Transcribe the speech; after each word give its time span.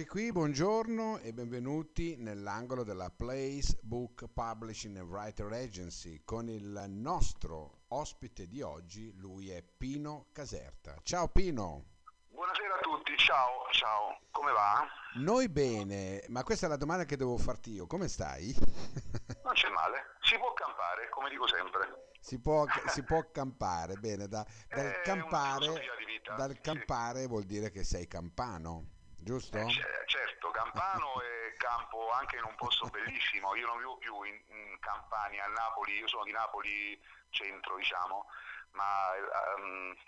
Eccoci 0.00 0.18
qui, 0.18 0.32
buongiorno 0.32 1.18
e 1.18 1.34
benvenuti 1.34 2.16
nell'angolo 2.16 2.84
della 2.84 3.10
Place 3.10 3.78
Book 3.82 4.28
Publishing 4.32 4.96
and 4.96 5.10
Writer 5.10 5.52
Agency 5.52 6.22
con 6.24 6.48
il 6.48 6.86
nostro 6.88 7.82
ospite 7.88 8.46
di 8.46 8.62
oggi, 8.62 9.12
lui 9.16 9.50
è 9.50 9.62
Pino 9.62 10.28
Caserta. 10.32 10.96
Ciao 11.02 11.28
Pino! 11.28 11.84
Buonasera 12.28 12.76
a 12.76 12.78
tutti, 12.78 13.14
ciao, 13.18 13.66
ciao, 13.72 14.20
come 14.30 14.52
va? 14.52 14.88
Noi 15.16 15.50
bene, 15.50 16.24
ma 16.28 16.44
questa 16.44 16.64
è 16.64 16.68
la 16.70 16.76
domanda 16.76 17.04
che 17.04 17.18
devo 17.18 17.36
farti 17.36 17.72
io, 17.72 17.86
come 17.86 18.08
stai? 18.08 18.54
Non 19.44 19.52
c'è 19.52 19.68
male, 19.68 20.16
si 20.22 20.38
può 20.38 20.54
campare, 20.54 21.10
come 21.10 21.28
dico 21.28 21.46
sempre. 21.46 22.12
Si 22.20 22.40
può, 22.40 22.64
si 22.86 23.02
può 23.04 23.30
campare, 23.30 23.96
bene, 23.96 24.28
da, 24.28 24.46
dal, 24.66 24.86
È 24.86 25.00
campare, 25.02 25.68
vita, 26.06 26.36
dal 26.36 26.54
sì. 26.54 26.60
campare 26.62 27.26
vuol 27.26 27.44
dire 27.44 27.70
che 27.70 27.84
sei 27.84 28.06
campano, 28.06 28.99
giusto? 29.22 29.58
Eh, 29.58 29.66
c- 29.66 30.04
certo, 30.06 30.50
Campano 30.50 31.20
e 31.22 31.54
campo 31.56 32.10
anche 32.12 32.36
in 32.36 32.44
un 32.44 32.54
posto 32.56 32.86
bellissimo, 32.88 33.54
io 33.54 33.66
non 33.66 33.78
vivo 33.78 33.96
più 33.98 34.22
in, 34.22 34.34
in 34.48 34.78
Campania, 34.80 35.44
a 35.44 35.48
Napoli, 35.48 35.98
io 35.98 36.08
sono 36.08 36.24
di 36.24 36.32
Napoli 36.32 37.00
centro, 37.30 37.76
diciamo, 37.76 38.26
ma 38.72 39.10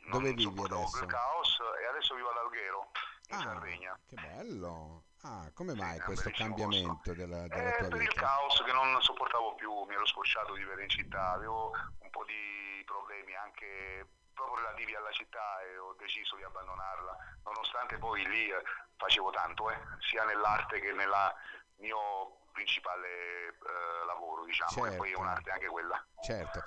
non 0.07 0.11
Dove 0.23 0.33
vivi 0.35 0.61
adesso? 0.63 1.07
caos 1.07 1.59
e 1.81 1.87
adesso 1.87 2.15
vivo 2.15 2.31
ad 2.31 2.37
Alghero, 2.39 2.91
in 3.29 3.37
Ah, 3.37 3.41
Sardegna. 3.43 3.99
che 4.07 4.17
bello! 4.17 5.05
Ah, 5.25 5.49
come 5.55 5.75
mai 5.75 5.95
Sì, 5.95 6.01
è 6.01 6.05
questo 6.05 6.31
cambiamento 6.33 6.93
posto. 6.95 7.15
della, 7.15 7.47
della 7.47 7.71
Eh, 7.71 7.79
tua 7.79 7.89
per 7.89 8.03
il 8.03 8.15
caos 8.15 8.63
che 8.65 8.73
non 8.73 9.01
sopportavo 9.01 9.55
più, 9.55 9.73
mi 9.85 9.95
ero 9.95 10.05
scocciato 10.07 10.55
di 10.55 10.61
vivere 10.61 10.83
in 10.83 10.89
città, 10.89 11.31
avevo 11.31 11.71
un 12.01 12.11
po' 12.11 12.25
di 12.25 12.83
problemi 12.85 13.35
anche 13.37 14.07
proprio 14.35 14.57
relativi 14.57 14.95
alla 14.95 15.13
città 15.13 15.61
e 15.63 15.79
ho 15.79 15.95
deciso 15.95 16.37
di 16.37 16.43
abbandonarla, 16.43 17.17
nonostante 17.45 17.99
poi 17.99 18.27
lì 18.29 18.49
eh, 18.49 18.63
facevo 18.97 19.31
tanto, 19.31 19.71
eh, 19.71 19.77
sia 20.11 20.25
nell'arte 20.25 20.81
che 20.81 20.93
nel 20.93 21.11
mio 21.77 22.41
principale 22.53 23.49
eh, 23.49 24.07
lavoro, 24.07 24.45
diciamo, 24.45 24.87
e 24.87 24.97
poi 24.97 25.09
è 25.09 25.15
Certo. 25.15 25.21
un'arte 25.21 25.51
anche 25.51 25.67
quella. 25.67 26.07
Certo. 26.21 26.63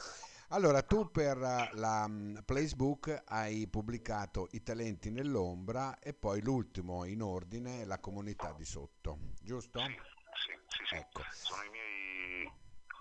Allora, 0.50 0.84
tu 0.84 1.10
per 1.10 1.38
eh, 1.38 1.70
la 1.74 2.08
mm, 2.08 2.38
Placebook 2.46 3.24
hai 3.28 3.68
pubblicato 3.68 4.48
I 4.52 4.62
talenti 4.62 5.10
nell'ombra 5.10 5.98
e 6.00 6.14
poi 6.14 6.42
l'ultimo 6.42 7.06
in 7.06 7.22
ordine, 7.22 7.86
La 7.86 8.00
comunità 8.00 8.52
di 8.52 8.66
sotto, 8.66 9.18
giusto? 9.42 9.80
Sì, 9.80 10.00
sì, 10.34 10.60
sì, 10.68 10.86
sì. 10.86 10.96
Ecco. 10.96 11.24
sono 11.32 11.64
i 11.64 11.70
miei 11.70 12.52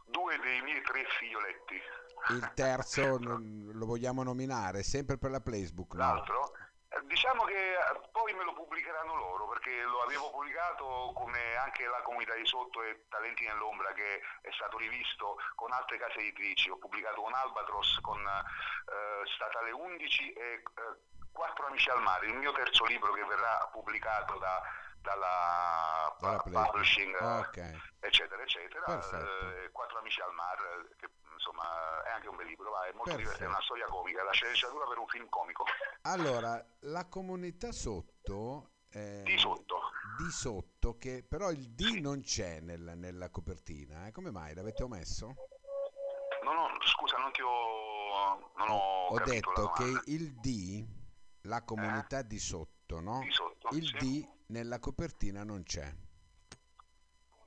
due 0.06 0.38
dei 0.38 0.62
miei 0.62 0.80
tre 0.82 1.04
figlioletti. 1.18 1.80
Il 2.30 2.52
terzo 2.54 3.18
lo 3.20 3.86
vogliamo 3.86 4.22
nominare, 4.22 4.82
sempre 4.82 5.18
per 5.18 5.30
la 5.30 5.40
Placebook, 5.40 5.94
no? 5.94 5.98
L'altro? 5.98 6.52
Eh, 6.88 7.00
Diciamo 7.06 7.44
che 7.44 7.72
eh, 7.74 8.00
poi 8.12 8.32
me 8.32 8.44
lo 8.44 8.54
pubblicheranno 8.54 9.14
loro 9.14 9.48
perché 9.48 9.82
lo 9.82 10.02
avevo 10.02 10.30
pubblicato 10.30 11.12
come 11.14 11.56
anche 11.56 11.86
la 11.86 12.00
comunità 12.02 12.34
di 12.34 12.46
sotto 12.46 12.82
e 12.82 13.04
Talenti 13.08 13.44
nell'ombra 13.46 13.92
che 13.92 14.20
è 14.40 14.50
stato 14.52 14.78
rivisto 14.78 15.36
con 15.54 15.72
altre 15.72 15.98
case 15.98 16.18
editrici. 16.18 16.70
Ho 16.70 16.78
pubblicato 16.78 17.20
con 17.20 17.34
Albatros, 17.34 17.98
con 18.00 18.18
eh, 18.20 19.26
Statale 19.34 19.70
11 19.72 20.32
e 20.32 20.42
eh, 20.42 20.62
Quattro 21.34 21.66
amici 21.66 21.90
al 21.90 22.00
mare, 22.00 22.26
il 22.28 22.36
mio 22.36 22.52
terzo 22.52 22.84
libro 22.84 23.12
che 23.12 23.24
verrà 23.24 23.68
pubblicato 23.72 24.38
da- 24.38 24.62
dalla, 25.04 26.16
Dalla 26.18 26.38
publishing, 26.42 27.14
eh, 27.14 27.38
Ok. 27.38 27.80
eccetera, 28.00 28.42
eccetera. 28.42 28.86
Eh, 28.86 29.70
Quattro 29.70 29.98
amici 29.98 30.20
al 30.22 30.32
mare, 30.32 30.62
eh, 30.90 30.96
che 30.96 31.08
insomma 31.34 32.02
è 32.04 32.10
anche 32.10 32.28
un 32.28 32.36
bel 32.36 32.46
libro, 32.46 32.70
va, 32.70 32.86
è 32.86 32.92
molto 32.92 33.14
divertente, 33.16 33.44
è 33.44 33.48
una 33.48 33.60
storia 33.60 33.86
comica, 33.86 34.22
la 34.24 34.32
sceneggiatura 34.32 34.86
per 34.86 34.98
un 34.98 35.06
film 35.06 35.28
comico. 35.28 35.64
Allora, 36.02 36.64
la 36.80 37.06
comunità 37.06 37.70
sotto... 37.72 38.70
eh, 38.90 39.22
Di 39.24 39.36
sotto. 39.36 39.80
Di 40.16 40.30
sotto, 40.30 40.96
che 40.96 41.22
però 41.28 41.50
il 41.50 41.70
D 41.70 41.98
non 42.00 42.22
c'è 42.22 42.60
nel- 42.60 42.92
nella 42.96 43.28
copertina, 43.30 44.06
eh? 44.06 44.12
come 44.12 44.30
mai? 44.30 44.54
L'avete 44.54 44.84
omesso? 44.84 45.34
Non 46.42 46.56
ho, 46.56 46.68
scusa, 46.86 47.16
non 47.18 47.30
ti 47.32 47.42
ho, 47.42 48.52
non 48.56 48.68
ho, 48.70 49.06
Ho 49.08 49.18
detto 49.20 49.70
che 49.70 50.00
il 50.06 50.34
D, 50.34 50.86
la 51.42 51.62
comunità 51.62 52.22
di 52.22 52.38
sotto, 52.38 53.00
no? 53.00 53.20
Di 53.20 53.30
sotto, 53.32 53.68
Il 53.72 53.86
sì. 53.86 53.96
D 53.96 54.28
nella 54.54 54.78
copertina 54.78 55.42
non 55.42 55.64
c'è. 55.64 55.92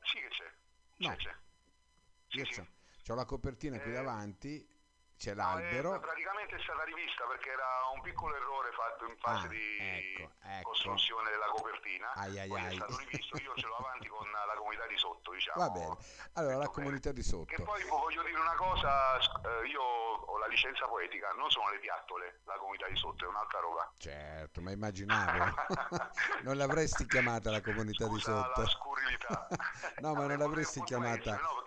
Sì 0.02 0.20
che 0.20 0.28
c'è, 0.28 0.54
No. 0.98 1.16
c'è, 1.16 1.32
c'è. 2.28 2.44
Sì, 2.46 2.54
sì. 2.54 3.12
ho 3.12 3.16
la 3.16 3.24
copertina 3.24 3.80
qui 3.80 3.92
Eh, 3.92 3.94
davanti, 3.94 4.68
c'è 5.18 5.34
No, 5.34 5.42
eh, 5.58 5.62
l'albero. 5.62 6.00
praticamente 6.00 6.56
è 6.56 6.62
stata 6.62 6.84
rivista 6.84 7.26
perché 7.26 7.50
era 7.52 7.66
un 7.94 8.02
piccolo 8.02 8.36
errore 8.36 8.72
fatto 8.72 9.06
in 9.06 9.18
fase 9.18 9.46
Ah, 9.46 9.50
di 9.50 9.78
ecco, 9.80 10.32
ecco. 10.44 10.70
costruzione 10.70 11.30
della 11.32 11.48
copertina. 11.48 12.12
Ai, 12.14 12.40
ai, 12.40 12.48
Poi 12.48 12.62
ai. 12.62 12.72
è 12.72 12.76
stato 12.76 12.98
rivisto, 12.98 13.38
io 13.42 13.54
ce 13.56 13.66
l'ho 13.68 13.76
avanti 13.78 14.08
con 14.08 14.30
la 14.30 14.54
comunità 14.56 14.86
di 14.88 14.98
sotto, 14.98 15.32
diciamo. 15.34 15.58
Va 15.62 15.70
bene. 15.72 15.98
Allora, 16.34 16.58
la 16.58 16.68
comunità 16.70 17.12
di 17.12 17.22
Che 17.22 17.28
sotto. 17.28 17.64
poi 17.64 17.84
voglio 17.86 18.22
dire 18.24 18.40
una 18.40 18.56
cosa, 18.56 19.18
eh, 19.18 19.66
io 19.68 19.82
ho 19.82 20.38
la 20.38 20.48
licenza 20.48 20.86
poetica, 20.88 21.32
non 21.34 21.50
sono 21.50 21.70
le 21.72 21.80
piattole, 21.80 22.42
la 22.46 22.56
comunità 22.58 22.88
di 22.88 22.96
sotto, 22.96 23.26
è 23.26 23.28
un'altra 23.28 23.60
roba. 23.60 23.92
Certo, 23.98 24.62
ma 24.62 24.72
immaginavo. 24.72 25.56
non 26.44 26.58
l'avresti 26.58 27.06
chiamata 27.08 27.50
la 27.52 27.62
comunità 27.62 28.06
di 28.08 28.20
Scusa 28.20 28.44
sotto. 28.44 28.62
la 28.62 28.68
scurrilità. 28.68 29.48
No, 30.00 30.14
ma 30.14 30.28
non 30.28 30.38
l'avresti 30.38 30.82
chiamata. 30.84 31.18
essere, 31.32 31.42
no, 31.42 31.64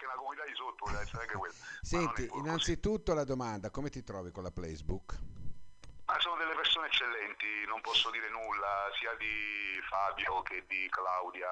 sotto 0.70 0.84
vuole 0.86 1.00
essere 1.02 1.22
anche 1.22 1.34
non 1.34 1.50
Senti, 1.82 2.26
così. 2.26 2.40
innanzitutto 2.40 3.14
la 3.14 3.24
domanda, 3.24 3.70
come 3.70 3.90
ti 3.90 4.02
trovi 4.02 4.30
con 4.30 4.42
la 4.42 4.50
Placebook? 4.50 5.18
Ma 6.06 6.18
sono 6.18 6.36
delle 6.36 6.54
persone 6.54 6.86
eccellenti, 6.86 7.64
non 7.66 7.80
posso 7.80 8.10
dire 8.10 8.28
nulla, 8.30 8.90
sia 8.98 9.14
di 9.14 9.78
Fabio 9.88 10.42
che 10.42 10.64
di 10.66 10.88
Claudia. 10.90 11.48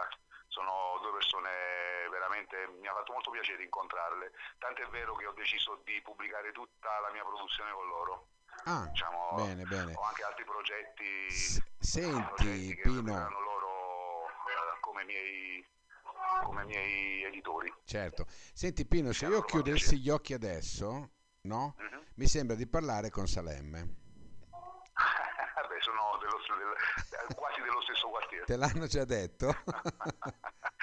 Sono 0.49 0.99
due 1.03 1.13
persone 1.13 2.09
veramente, 2.11 2.67
mi 2.81 2.89
ha 2.89 2.95
fatto 2.95 3.13
molto 3.13 3.31
piacere 3.31 3.63
incontrarle. 3.63 4.33
Tanto 4.59 4.83
è 4.83 4.87
vero 4.89 5.15
che 5.15 5.27
ho 5.27 5.33
deciso 5.33 5.81
di 5.85 6.01
pubblicare 6.03 6.51
tutta 6.53 6.99
la 7.01 7.11
mia 7.13 7.23
produzione 7.23 7.71
con 7.73 7.87
loro. 7.87 8.27
Ah, 8.65 8.89
Diciamo, 8.91 9.35
bene, 9.37 9.63
bene. 9.65 9.93
Ho 9.95 10.03
anche 10.03 10.25
altri 10.25 10.45
progetti, 10.45 11.31
S- 11.31 11.63
senti, 11.79 12.27
progetti 12.35 12.75
che 12.75 12.81
Pino. 12.83 13.29
loro 13.31 14.27
eh, 14.27 14.81
come 14.81 15.05
miei, 15.05 15.65
come 16.45 16.65
miei 16.65 17.25
editori. 17.25 17.73
Certo. 17.85 18.27
Senti 18.53 18.87
Pino, 18.87 19.13
se 19.13 19.27
io 19.27 19.43
chiudessi 19.43 19.99
gli 19.99 20.11
occhi 20.11 20.35
adesso, 20.35 21.11
no? 21.43 21.75
Mhm. 21.79 22.05
Mi 22.15 22.27
sembra 22.27 22.57
di 22.57 22.67
parlare 22.67 23.11
con 23.11 23.27
Salemme. 23.27 23.81
Vabbè, 24.99 25.81
sono 25.81 26.19
dello- 26.21 26.41
del- 26.59 27.37
quasi 27.37 27.61
dello 27.61 27.81
stesso 27.83 28.09
quartiere. 28.09 28.45
Te 28.45 28.57
l'hanno 28.57 28.87
già 28.87 29.05
detto? 29.05 29.55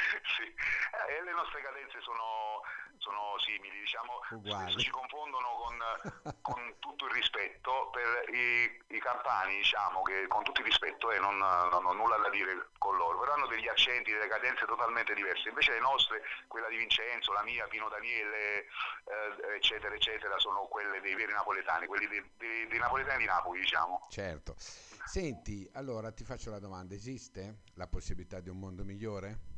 sì, 0.37 0.45
Eh, 0.45 1.23
le 1.23 1.31
nostre 1.33 1.61
cadenze 1.61 1.99
sono, 2.01 2.61
sono 2.97 3.37
simili, 3.39 3.79
diciamo, 3.79 4.21
spesso 4.43 4.79
ci 4.79 4.89
confondono 4.89 5.47
con, 5.55 6.33
con 6.41 6.75
tutto 6.79 7.05
il 7.05 7.11
rispetto 7.13 7.89
per 7.91 8.29
i, 8.33 8.95
i 8.95 8.99
campani, 8.99 9.57
diciamo 9.57 10.01
che 10.03 10.27
con 10.27 10.43
tutto 10.43 10.61
il 10.61 10.67
rispetto 10.67 11.11
e 11.11 11.19
non, 11.19 11.37
non 11.37 11.85
ho 11.85 11.93
nulla 11.93 12.17
da 12.17 12.29
dire 12.29 12.69
con 12.77 12.95
loro, 12.97 13.19
però 13.19 13.33
hanno 13.33 13.47
degli 13.47 13.67
accenti, 13.67 14.11
delle 14.11 14.27
cadenze 14.27 14.65
totalmente 14.65 15.13
diverse, 15.13 15.49
invece 15.49 15.73
le 15.73 15.79
nostre, 15.79 16.21
quella 16.47 16.67
di 16.69 16.77
Vincenzo, 16.77 17.31
la 17.33 17.43
mia, 17.43 17.67
Pino 17.67 17.89
Daniele, 17.89 18.65
eh, 19.05 19.55
eccetera, 19.55 19.93
eccetera, 19.95 20.37
sono 20.39 20.65
quelle 20.67 21.01
dei 21.01 21.15
veri 21.15 21.33
napoletani, 21.33 21.87
quelli 21.87 22.07
dei, 22.07 22.31
dei- 22.37 22.67
dei 22.67 22.79
napoletani 22.79 23.19
di 23.19 23.25
Napoli, 23.25 23.59
diciamo. 23.59 24.07
Certo. 24.09 24.55
Senti, 24.57 25.69
allora 25.73 26.11
ti 26.11 26.23
faccio 26.23 26.49
la 26.49 26.59
domanda, 26.59 26.95
esiste 26.95 27.61
la 27.75 27.87
possibilità 27.87 28.39
di 28.39 28.49
un 28.49 28.59
mondo 28.59 28.83
migliore? 28.83 29.54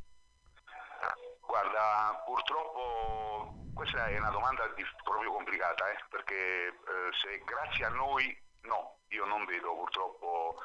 Guarda, 1.61 2.21
purtroppo 2.23 3.69
questa 3.73 4.07
è 4.09 4.19
una 4.19 4.29
domanda 4.29 4.67
di- 4.75 4.85
proprio 5.03 5.31
complicata, 5.31 5.89
eh, 5.89 5.97
perché 6.07 6.67
eh, 6.67 7.09
se 7.19 7.41
grazie 7.45 7.85
a 7.85 7.89
noi, 7.89 8.39
no, 8.61 8.97
io 9.07 9.25
non 9.25 9.43
vedo 9.45 9.73
purtroppo 9.73 10.61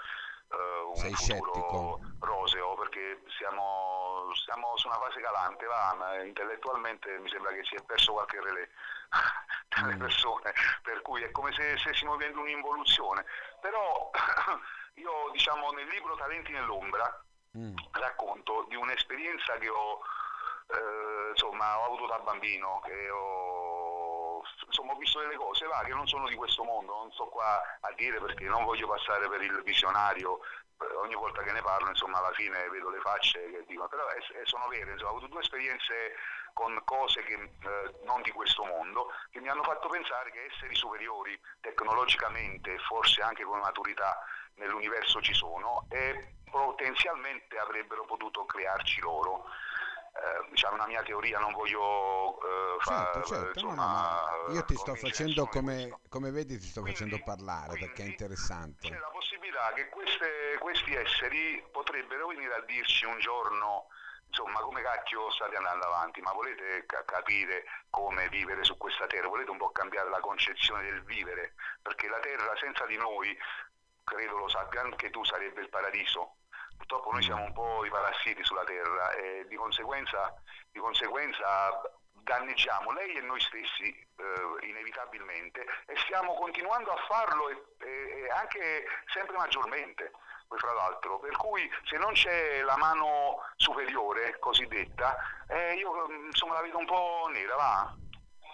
eh, 0.51 0.81
un 0.89 0.95
Sei 0.97 1.15
futuro 1.15 1.53
scettico? 1.55 2.01
roseo, 2.19 2.75
perché 2.75 3.23
siamo, 3.39 4.31
siamo 4.45 4.77
su 4.77 4.89
una 4.89 4.99
fase 4.99 5.19
calante, 5.23 5.65
va, 5.65 5.95
ma 5.97 6.23
intellettualmente 6.23 7.19
mi 7.21 7.31
sembra 7.31 7.53
che 7.53 7.65
si 7.65 7.75
è 7.75 7.83
perso 7.85 8.13
qualche 8.13 8.39
relè 8.43 8.69
dalle 9.69 9.95
Mm. 9.95 9.99
persone, 9.99 10.53
per 10.83 11.01
cui 11.01 11.23
è 11.23 11.31
come 11.31 11.53
se 11.55 11.79
stessimo 11.79 12.17
vivendo 12.17 12.41
un'involuzione. 12.41 13.25
Però 13.63 14.11
io, 14.97 15.31
diciamo, 15.33 15.71
nel 15.73 15.87
libro 15.89 16.17
Talenti 16.17 16.53
nell'ombra, 16.53 17.25
Mm, 17.55 17.77
racconto 17.93 18.65
di 18.71 18.77
un'esperienza 18.77 19.59
che 19.59 19.69
ho, 19.69 20.01
eh, 20.69 21.31
insomma, 21.31 21.79
ho 21.79 21.85
avuto 21.87 22.07
da 22.07 22.19
bambino, 22.19 22.81
che 22.85 23.11
ho, 23.11 24.43
insomma, 24.67 24.93
ho 24.93 24.97
visto 24.97 25.21
delle 25.21 25.37
cose 25.37 25.67
va, 25.67 25.83
che 25.85 25.95
non 25.95 26.07
sono 26.07 26.29
di 26.29 26.35
questo 26.35 26.65
mondo, 26.65 26.95
non 26.95 27.13
sto 27.13 27.27
qua 27.27 27.61
a 27.81 27.93
dire 27.97 28.21
perché 28.21 28.45
non 28.45 28.65
voglio 28.65 28.89
passare 28.89 29.29
per 29.29 29.43
il 29.43 29.63
visionario, 29.63 30.41
eh, 30.81 30.95
ogni 30.97 31.15
volta 31.15 31.43
che 31.43 31.53
ne 31.53 31.63
parlo, 31.63 31.89
insomma, 31.89 32.19
alla 32.19 32.33
fine 32.33 32.69
vedo 32.69 32.91
le 32.91 33.01
facce 33.01 33.51
che 33.51 33.65
dicono, 33.67 33.89
però 33.89 34.09
eh, 34.11 34.41
eh, 34.41 34.45
sono 34.45 34.69
vere, 34.69 34.93
insomma, 34.93 35.11
ho 35.11 35.17
avuto 35.17 35.29
due 35.29 35.41
esperienze 35.41 36.15
con 36.53 36.81
cose 36.85 37.23
che, 37.23 37.35
eh, 37.35 37.95
non 38.05 38.21
di 38.23 38.31
questo 38.31 38.65
mondo, 38.65 39.13
che 39.31 39.41
mi 39.41 39.49
hanno 39.49 39.63
fatto 39.63 39.89
pensare 39.89 40.31
che 40.31 40.45
esseri 40.53 40.75
superiori 40.75 41.39
tecnologicamente 41.61 42.79
forse 42.79 43.23
anche 43.23 43.43
con 43.45 43.59
maturità 43.61 44.23
nell'universo 44.57 45.21
ci 45.23 45.33
sono 45.33 45.87
e 45.89 46.35
potenzialmente 46.51 47.59
avrebbero 47.59 48.05
potuto 48.05 48.45
crearci 48.45 49.01
loro. 49.01 49.47
Eh, 50.15 50.51
diciamo 50.51 50.75
una 50.75 50.87
mia 50.87 51.03
teoria, 51.03 51.39
non 51.39 51.53
voglio 51.53 52.39
eh, 52.43 52.77
certo, 52.85 53.23
certo. 53.23 53.59
Insomma, 53.61 54.31
no, 54.31 54.47
no, 54.49 54.53
io 54.53 54.65
ti 54.65 54.77
sto 54.77 54.95
facendo 54.95 55.47
come, 55.47 56.01
come, 56.09 56.31
vedi 56.31 56.59
ti 56.59 56.67
sto 56.67 56.83
quindi, 56.83 56.99
facendo 56.99 57.23
parlare 57.25 57.79
perché 57.79 58.03
è 58.03 58.07
interessante. 58.07 58.89
C'è 58.89 58.99
la 58.99 59.11
possibilità 59.11 59.73
che 59.73 59.89
queste, 59.89 60.59
questi 60.61 60.95
esseri 60.95 61.65
potrebbero 61.73 62.27
venire 62.27 62.55
a 62.55 62.61
dirci 62.61 63.07
un 63.07 63.19
giorno 63.21 63.87
insomma 64.27 64.61
come 64.61 64.83
cacchio 64.83 65.31
state 65.31 65.57
andando 65.57 65.87
avanti, 65.87 66.21
ma 66.21 66.33
volete 66.33 66.85
ca- 66.87 67.05
capire 67.05 67.65
come 67.91 68.29
vivere 68.29 68.65
su 68.65 68.77
questa 68.77 69.07
terra, 69.07 69.29
volete 69.29 69.51
un 69.51 69.59
po' 69.59 69.71
cambiare 69.71 70.09
la 70.09 70.21
concezione 70.21 70.83
del 70.85 71.03
vivere, 71.05 71.55
perché 71.83 72.09
la 72.09 72.19
terra 72.21 72.55
senza 72.57 72.87
di 72.87 72.97
noi, 72.97 73.37
credo 74.05 74.39
lo 74.39 74.49
sappia 74.49 74.81
anche 74.81 75.11
tu, 75.11 75.23
sarebbe 75.25 75.61
il 75.61 75.69
paradiso. 75.69 76.37
Purtroppo 76.83 77.13
noi 77.13 77.23
siamo 77.23 77.45
un 77.45 77.53
po' 77.53 77.85
i 77.85 77.91
parassiti 77.91 78.43
sulla 78.43 78.65
terra 78.65 79.13
e 79.13 79.47
di 79.49 79.55
conseguenza, 79.55 80.35
di 80.73 80.81
conseguenza 80.81 81.81
danneggiamo 82.11 82.91
lei 82.91 83.15
e 83.15 83.21
noi 83.21 83.41
stessi 83.41 83.87
eh, 83.87 84.67
inevitabilmente 84.67 85.65
e 85.87 85.95
stiamo 85.99 86.35
continuando 86.35 86.91
a 86.91 86.97
farlo 87.09 87.51
e, 87.51 87.57
e 87.87 88.29
anche 88.35 88.85
sempre 89.13 89.37
maggiormente 89.37 90.11
fra 90.49 90.73
l'altro, 90.73 91.21
per 91.21 91.37
cui 91.37 91.71
se 91.85 91.97
non 91.99 92.13
c'è 92.15 92.63
la 92.63 92.77
mano 92.77 93.39
superiore 93.57 94.39
cosiddetta, 94.41 95.17
eh, 95.47 95.75
io 95.75 96.09
mm, 96.11 96.27
insomma 96.27 96.55
la 96.55 96.63
vedo 96.63 96.79
un 96.79 96.87
po' 96.87 97.31
nera, 97.33 97.55
va? 97.55 97.97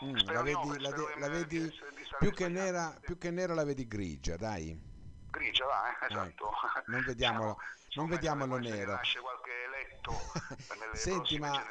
Mm, 0.05 0.17
la 0.27 0.43
vedi, 0.43 0.69
no, 0.69 0.77
la, 0.79 0.91
de, 0.91 1.15
la 1.17 1.29
vedi 1.29 1.61
di, 1.63 1.81
più, 2.19 2.33
che 2.33 2.49
nera, 2.49 2.95
più, 3.01 3.17
che 3.17 3.31
nera, 3.31 3.55
la 3.55 3.65
vedi 3.65 3.89
grigia, 3.89 4.37
dai. 4.37 4.79
Grigia, 5.31 5.65
va, 5.65 5.91
eh, 5.91 6.07
esatto. 6.07 6.51
Eh, 6.51 6.83
non 6.87 7.05
diciamo, 7.05 7.59
non 7.99 8.09
vediamolo 8.09 8.57
nero. 8.59 8.93
Nasce 8.93 9.21
qualche 9.21 9.51
eletto 9.65 10.13
Senti, 10.95 11.39
ma, 11.39 11.63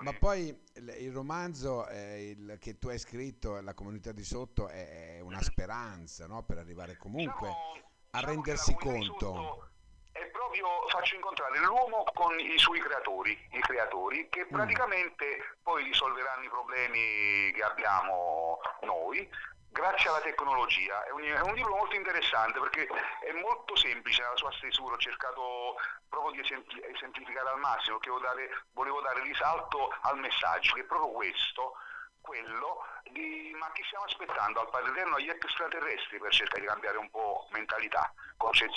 ma, 0.00 0.12
poi 0.12 0.48
il, 0.74 0.94
il 0.98 1.12
romanzo 1.12 1.86
eh, 1.88 2.30
il, 2.30 2.58
che 2.60 2.78
tu 2.78 2.88
hai 2.88 2.98
scritto, 2.98 3.60
La 3.60 3.74
comunità 3.74 4.12
di 4.12 4.24
sotto, 4.24 4.68
è, 4.68 5.16
è 5.16 5.20
una 5.20 5.40
speranza 5.40 6.26
no? 6.26 6.42
per 6.42 6.58
arrivare 6.58 6.96
comunque 6.96 7.48
diciamo, 7.48 7.72
a 8.10 8.18
diciamo 8.18 8.32
rendersi 8.32 8.74
conto 8.74 9.62
è 10.10 10.26
proprio 10.32 10.66
faccio 10.88 11.14
incontrare 11.14 11.60
l'uomo 11.60 12.02
con 12.12 12.36
i 12.40 12.58
suoi 12.58 12.80
creatori, 12.80 13.38
i 13.52 13.60
creatori 13.60 14.28
che 14.28 14.44
mm. 14.44 14.52
praticamente 14.52 15.24
mm. 15.24 15.62
poi 15.62 15.84
risolveranno 15.84 16.44
i 16.44 16.48
problemi 16.48 17.52
che 17.52 17.62
abbiamo 17.62 18.58
noi 18.82 19.28
grazie 19.70 20.08
alla 20.08 20.20
tecnologia. 20.20 21.04
È 21.04 21.10
un, 21.10 21.22
è 21.22 21.40
un, 21.40 21.54
libro 21.54 21.76
molto 21.76 21.96
interessante 21.96 22.58
perché 22.58 22.86
è 22.86 23.32
molto 23.40 23.76
semplice 23.76 24.22
nella 24.22 24.36
sua 24.36 24.52
stesura, 24.52 24.94
ho 24.94 24.98
cercato 24.98 25.76
proprio 26.08 26.40
di 26.40 26.40
esemplificare 26.40 27.50
al 27.50 27.58
massimo, 27.58 27.98
perché 27.98 28.10
volevo 28.10 28.34
dare, 28.34 28.64
volevo 28.72 29.00
dare 29.00 29.22
risalto 29.22 29.94
al 30.02 30.18
messaggio, 30.18 30.74
che 30.74 30.80
è 30.80 30.84
proprio 30.84 31.10
questo, 31.10 31.74
quello 32.20 32.84
di 33.10 33.54
ma 33.58 33.70
chi 33.72 33.82
stiamo 33.84 34.04
aspettando 34.04 34.60
al 34.60 34.70
Padre 34.70 34.90
Eterno 34.90 35.16
agli 35.16 35.28
extraterrestri 35.28 36.18
per 36.18 36.32
cercare 36.32 36.60
di 36.60 36.66
cambiare 36.66 36.98
un 36.98 37.10
po' 37.10 37.46
mentalità, 37.50 38.12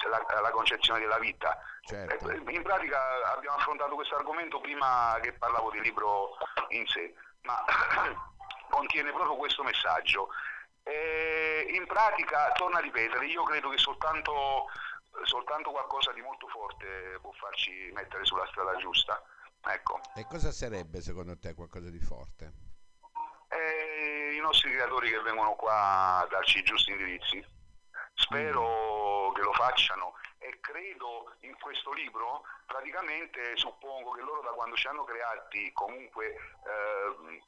la, 0.09 0.41
la, 0.41 0.49
concezione 0.51 0.99
della 0.99 1.19
vita. 1.19 1.57
Certo. 1.83 2.29
Eh, 2.29 2.41
in 2.47 2.63
pratica 2.63 3.33
abbiamo 3.33 3.57
affrontato 3.57 3.95
questo 3.95 4.15
argomento 4.15 4.59
prima 4.59 5.17
che 5.21 5.33
parlavo 5.33 5.69
del 5.71 5.81
libro 5.81 6.37
in 6.69 6.85
sé, 6.87 7.13
ma 7.41 7.63
contiene 8.69 9.11
proprio 9.11 9.35
questo 9.35 9.63
messaggio. 9.63 10.29
E 10.83 11.67
in 11.73 11.85
pratica, 11.85 12.51
torno 12.53 12.77
a 12.77 12.81
ripetere, 12.81 13.25
io 13.25 13.43
credo 13.43 13.69
che 13.69 13.77
soltanto, 13.77 14.67
soltanto 15.23 15.71
qualcosa 15.71 16.11
di 16.13 16.21
molto 16.21 16.47
forte 16.47 17.19
può 17.21 17.31
farci 17.33 17.91
mettere 17.93 18.25
sulla 18.25 18.47
strada 18.47 18.75
giusta. 18.77 19.21
Ecco. 19.63 19.99
E 20.15 20.25
cosa 20.25 20.51
sarebbe 20.51 21.01
secondo 21.01 21.37
te 21.37 21.53
qualcosa 21.53 21.89
di 21.89 21.99
forte? 21.99 22.69
e 23.51 24.35
i 24.35 24.39
nostri 24.39 24.71
creatori 24.71 25.09
che 25.09 25.19
vengono 25.19 25.55
qua 25.55 26.19
a 26.19 26.27
darci 26.27 26.59
i 26.59 26.63
giusti 26.63 26.91
indirizzi. 26.91 27.45
Spero 28.13 29.29
mm. 29.29 29.33
che 29.33 29.41
lo 29.41 29.53
facciano 29.53 30.13
e 30.41 30.59
credo 30.59 31.31
in 31.41 31.55
questo 31.59 31.93
libro, 31.93 32.43
praticamente 32.65 33.55
suppongo 33.57 34.11
che 34.11 34.21
loro 34.21 34.41
da 34.41 34.49
quando 34.49 34.75
ci 34.75 34.87
hanno 34.87 35.03
creati 35.03 35.71
comunque 35.73 36.33
eh, 36.33 37.41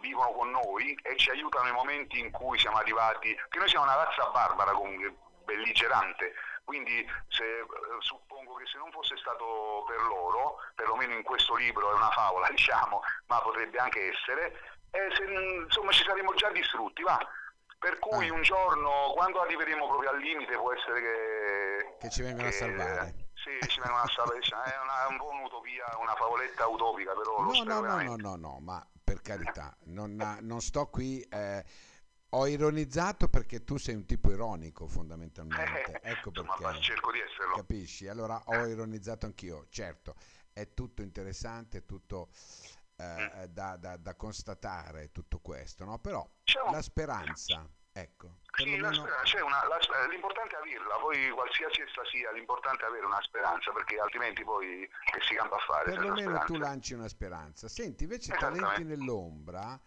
vivono 0.00 0.32
con 0.32 0.50
noi 0.50 0.96
e 1.02 1.16
ci 1.16 1.30
aiutano 1.30 1.64
nei 1.64 1.72
momenti 1.72 2.18
in 2.18 2.30
cui 2.30 2.58
siamo 2.58 2.76
arrivati, 2.76 3.34
che 3.48 3.58
noi 3.58 3.68
siamo 3.68 3.84
una 3.84 4.04
razza 4.04 4.28
barbara 4.28 4.72
comunque, 4.72 5.14
belligerante, 5.44 6.34
quindi 6.64 7.08
se, 7.28 7.44
eh, 7.44 7.66
suppongo 8.00 8.54
che 8.54 8.66
se 8.66 8.76
non 8.76 8.90
fosse 8.90 9.16
stato 9.16 9.84
per 9.86 10.02
loro, 10.02 10.58
perlomeno 10.74 11.14
in 11.14 11.22
questo 11.22 11.54
libro 11.54 11.90
è 11.90 11.94
una 11.94 12.10
favola 12.10 12.48
diciamo, 12.52 13.00
ma 13.28 13.40
potrebbe 13.40 13.78
anche 13.78 14.12
essere, 14.12 14.60
eh, 14.90 15.08
se, 15.14 15.24
insomma 15.24 15.92
ci 15.92 16.04
saremo 16.04 16.34
già 16.34 16.50
distrutti, 16.50 17.02
va. 17.02 17.18
Per 17.78 17.98
cui 17.98 18.28
ah. 18.28 18.32
un 18.32 18.42
giorno, 18.42 19.12
quando 19.14 19.40
arriveremo 19.42 19.86
proprio 19.86 20.10
al 20.10 20.18
limite, 20.18 20.56
può 20.56 20.72
essere 20.72 21.00
che... 21.00 21.75
Che 21.98 22.10
ci 22.10 22.22
vengono 22.22 22.48
a 22.48 22.52
salvare. 22.52 23.30
Sì, 23.34 23.68
ci 23.68 23.80
vengono 23.80 24.02
a 24.02 24.08
salvare. 24.08 24.38
è, 24.38 24.82
una, 24.82 25.08
un 25.08 25.16
po' 25.16 25.30
un'utopia, 25.30 25.84
una 26.00 26.14
favoletta 26.14 26.66
utopica, 26.66 27.12
però... 27.14 27.40
No, 27.42 27.62
no, 27.62 27.80
no, 27.80 28.02
no, 28.02 28.16
no, 28.16 28.36
no, 28.36 28.58
ma 28.60 28.86
per 29.02 29.22
carità, 29.22 29.76
non, 29.84 30.38
non 30.40 30.60
sto 30.60 30.88
qui... 30.88 31.20
Eh, 31.20 31.64
ho 32.30 32.46
ironizzato 32.46 33.28
perché 33.28 33.64
tu 33.64 33.76
sei 33.78 33.94
un 33.94 34.04
tipo 34.04 34.30
ironico 34.30 34.88
fondamentalmente. 34.88 36.00
Ecco 36.02 36.30
perché. 36.32 36.50
Insomma, 36.50 36.80
cerco 36.80 37.12
di 37.12 37.20
esserlo. 37.20 37.54
Capisci? 37.54 38.08
Allora 38.08 38.42
ho 38.46 38.66
ironizzato 38.66 39.26
anch'io. 39.26 39.66
Certo, 39.70 40.16
è 40.52 40.74
tutto 40.74 41.02
interessante, 41.02 41.78
è 41.78 41.84
tutto 41.86 42.28
eh, 42.96 43.48
da, 43.48 43.76
da, 43.76 43.96
da, 43.96 44.14
constatare 44.14 45.12
tutto 45.12 45.38
questo, 45.38 45.84
no? 45.84 45.98
però 45.98 46.20
un... 46.64 46.72
la 46.72 46.82
speranza, 46.82 47.68
ecco. 48.00 48.36
Sì, 48.56 48.78
la 48.78 48.92
speranza, 48.92 49.44
una, 49.44 49.66
la, 49.68 50.06
l'importante 50.08 50.54
è 50.54 50.58
averla, 50.58 50.96
poi 50.96 51.28
qualsiasi 51.30 51.82
essa 51.82 52.02
sia, 52.10 52.30
l'importante 52.32 52.84
è 52.84 52.86
avere 52.86 53.04
una 53.04 53.20
speranza, 53.20 53.70
perché 53.72 53.98
altrimenti 53.98 54.44
poi 54.44 54.88
che 55.12 55.20
si 55.28 55.34
campa 55.34 55.56
a 55.56 55.58
fare? 55.58 55.92
Perlomeno 55.92 56.38
tu 56.46 56.56
lanci 56.56 56.94
una 56.94 57.08
speranza. 57.08 57.68
Senti, 57.68 58.04
invece 58.04 58.34
Talenti 58.34 58.84
nell'ombra 58.84 59.78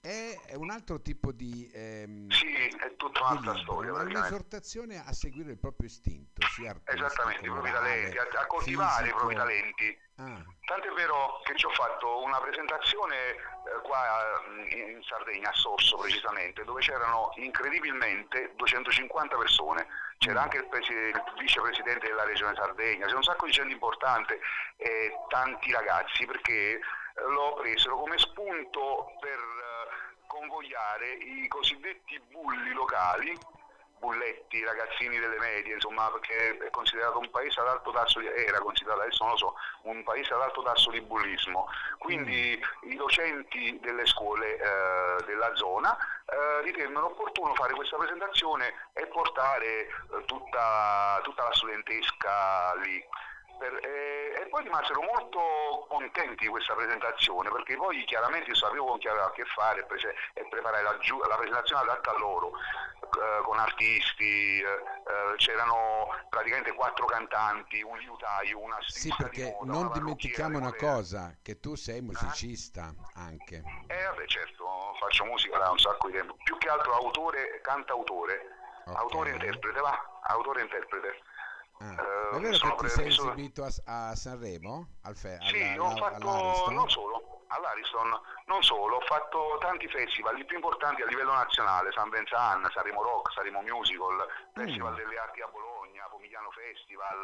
è 0.00 0.54
un 0.54 0.70
altro 0.70 1.00
tipo 1.00 1.32
di... 1.32 1.70
Ehm, 1.72 2.30
sì, 2.30 2.52
è 2.54 2.94
tutta 2.96 3.20
un'altra 3.20 3.56
storia. 3.58 3.90
È 3.90 4.02
un'esortazione 4.02 5.02
a 5.04 5.12
seguire 5.12 5.52
il 5.52 5.58
proprio 5.58 5.88
istinto, 5.88 6.46
sia 6.48 6.74
Esattamente, 6.84 7.46
i 7.46 7.50
propri 7.50 7.70
talenti, 7.70 8.16
a, 8.16 8.26
a 8.40 8.46
coltivare 8.46 9.04
fisico. 9.04 9.16
i 9.16 9.18
propri 9.18 9.34
talenti. 9.34 9.98
Ah. 10.16 10.42
Tant'è 10.66 10.90
vero 10.90 11.40
che 11.44 11.54
ci 11.54 11.66
ho 11.66 11.70
fatto 11.70 12.22
una 12.22 12.38
presentazione 12.40 13.30
eh, 13.30 13.36
qua 13.82 14.42
in, 14.70 14.96
in 14.96 15.02
Sardegna, 15.02 15.50
a 15.50 15.54
Sorso 15.54 15.96
precisamente, 15.96 16.64
dove 16.64 16.80
c'erano 16.80 17.30
incredibilmente 17.36 18.52
250 18.56 19.36
persone. 19.36 19.86
C'era 20.18 20.40
mm. 20.40 20.42
anche 20.42 20.56
il, 20.58 20.66
presi- 20.66 20.92
il, 20.92 21.22
vicepresidente 21.38 22.06
della 22.06 22.24
regione 22.24 22.54
Sardegna, 22.54 23.06
c'era 23.06 23.16
un 23.16 23.22
sacco 23.22 23.46
di 23.46 23.52
gente 23.52 23.72
importante 23.72 24.40
e 24.76 25.12
tanti 25.28 25.72
ragazzi 25.72 26.26
perché 26.26 26.80
lo 27.26 27.54
presero 27.60 27.96
come 27.96 28.18
spunto 28.18 29.12
per 29.20 29.38
convogliare 30.28 31.10
i 31.14 31.48
cosiddetti 31.48 32.20
bulli 32.30 32.72
locali, 32.72 33.36
bulletti, 33.98 34.62
ragazzini 34.62 35.18
delle 35.18 35.38
medie, 35.38 35.74
insomma, 35.74 36.08
perché 36.10 36.56
è 36.58 36.70
considerato 36.70 37.18
un 37.18 37.28
paese 37.30 37.60
ad 37.60 37.68
alto 37.68 37.90
tasso 37.90 38.20
di, 38.20 38.26
era 38.26 38.60
considerato, 38.60 39.00
adesso 39.00 39.24
non 39.24 39.32
lo 39.32 39.38
so, 39.38 39.54
un 39.82 40.04
paese 40.04 40.32
ad 40.34 40.42
alto 40.42 40.62
tasso 40.62 40.90
di 40.90 41.00
bullismo. 41.00 41.68
Quindi 41.98 42.56
mm. 42.56 42.90
i 42.92 42.96
docenti 42.96 43.78
delle 43.80 44.06
scuole 44.06 44.56
eh, 44.56 45.24
della 45.24 45.54
zona 45.56 45.96
eh, 45.96 46.62
ritennero 46.62 47.06
opportuno 47.06 47.54
fare 47.54 47.74
questa 47.74 47.96
presentazione 47.96 48.74
e 48.92 49.06
portare 49.06 49.86
eh, 49.86 50.24
tutta, 50.26 51.20
tutta 51.24 51.42
la 51.44 51.54
studentesca 51.54 52.74
lì. 52.76 53.04
Per, 53.58 53.74
eh, 53.82 54.40
e 54.40 54.48
poi 54.48 54.62
rimasero 54.62 55.02
molto 55.02 55.86
contenti 55.88 56.44
di 56.44 56.48
questa 56.48 56.74
presentazione 56.74 57.50
perché 57.50 57.76
poi 57.76 58.04
chiaramente 58.04 58.54
sapevo 58.54 58.86
con 58.86 58.98
chi 58.98 59.08
aveva 59.08 59.26
a 59.26 59.32
che 59.32 59.44
fare 59.46 59.84
e, 59.84 60.40
e 60.40 60.46
preparai 60.48 60.82
la, 60.84 60.96
la, 61.28 61.36
presentazione 61.36 61.82
adatta 61.82 62.10
a 62.10 62.18
loro 62.18 62.52
eh, 63.00 63.42
con 63.42 63.58
artisti, 63.58 64.60
eh, 64.60 64.64
eh, 64.64 65.36
c'erano 65.36 66.08
praticamente 66.28 66.72
quattro 66.74 67.06
cantanti, 67.06 67.82
un 67.82 67.98
liutaio, 67.98 68.60
una 68.60 68.78
Sì, 68.86 69.12
perché 69.16 69.56
moda, 69.60 69.72
non 69.72 69.92
dimentichiamo 69.92 70.58
una 70.58 70.74
cosa, 70.74 71.36
che 71.42 71.58
tu 71.58 71.74
sei 71.74 72.00
musicista 72.00 72.92
anche. 73.14 73.62
Eh 73.86 74.04
vabbè 74.04 74.26
certo, 74.26 74.94
faccio 75.00 75.24
musica 75.24 75.58
da 75.58 75.70
un 75.70 75.78
sacco 75.78 76.06
di 76.08 76.12
tempo, 76.12 76.36
più 76.44 76.56
che 76.58 76.68
altro 76.68 76.94
autore, 76.94 77.60
cantautore, 77.62 78.40
okay. 78.84 78.94
autore-interprete, 78.94 79.80
va, 79.80 80.20
autore-interprete. 80.22 81.27
Ah. 81.80 81.94
Uh, 82.32 82.36
è 82.36 82.40
vero 82.40 82.58
che 82.58 82.74
ti 82.76 82.88
sei 82.88 83.06
esibito 83.08 83.64
a, 83.64 84.10
a 84.10 84.14
Sanremo? 84.16 84.98
Al 85.02 85.16
fe- 85.16 85.38
sì, 85.42 85.62
alla, 85.62 85.84
ho 85.84 85.96
fatto, 85.96 86.70
non 86.70 86.88
solo, 86.90 87.44
all'Ariston, 87.48 88.20
non 88.46 88.62
solo, 88.62 88.96
ho 88.96 89.00
fatto 89.02 89.58
tanti 89.60 89.88
festival, 89.88 90.38
i 90.38 90.44
più 90.44 90.56
importanti 90.56 91.02
a 91.02 91.06
livello 91.06 91.32
nazionale, 91.32 91.92
San 91.92 92.10
Vincent, 92.10 92.70
Saremo 92.72 93.02
Rock, 93.02 93.32
Saremo 93.32 93.60
Musical, 93.62 94.26
Festival 94.54 94.92
mm. 94.92 94.96
delle 94.96 95.18
Arti 95.18 95.40
a 95.40 95.48
Bologna, 95.48 96.04
Pomigliano 96.10 96.50
Festival 96.50 97.16